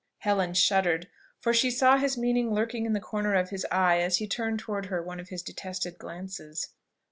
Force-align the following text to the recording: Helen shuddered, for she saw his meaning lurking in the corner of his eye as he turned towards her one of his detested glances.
Helen 0.21 0.55
shuddered, 0.55 1.09
for 1.41 1.53
she 1.53 1.69
saw 1.69 1.97
his 1.99 2.17
meaning 2.17 2.55
lurking 2.55 2.87
in 2.87 2.93
the 2.93 2.99
corner 2.99 3.35
of 3.35 3.51
his 3.51 3.67
eye 3.71 3.99
as 4.01 4.17
he 4.17 4.27
turned 4.27 4.57
towards 4.57 4.87
her 4.87 4.99
one 5.03 5.19
of 5.19 5.29
his 5.29 5.43
detested 5.43 5.99
glances. 5.99 6.69